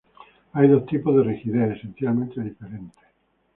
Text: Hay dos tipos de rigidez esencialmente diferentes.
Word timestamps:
Hay 0.53 0.67
dos 0.67 0.87
tipos 0.87 1.15
de 1.15 1.21
rigidez 1.23 1.77
esencialmente 1.77 2.41
diferentes. 2.41 3.05